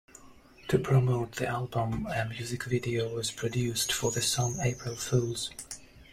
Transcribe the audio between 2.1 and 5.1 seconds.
music video was produced for the song "April